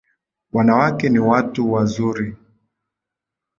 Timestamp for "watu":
1.19-1.71